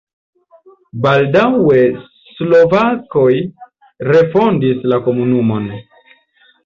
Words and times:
Baldaŭe 1.05 1.83
slovakoj 2.31 3.29
refondis 4.09 4.83
la 4.93 5.03
komunumon. 5.09 5.69